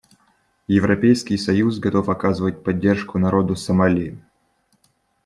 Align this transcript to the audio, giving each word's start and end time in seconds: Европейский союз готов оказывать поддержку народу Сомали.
Европейский 0.65 1.37
союз 1.37 1.77
готов 1.77 2.09
оказывать 2.09 2.63
поддержку 2.63 3.19
народу 3.19 3.55
Сомали. 3.55 4.17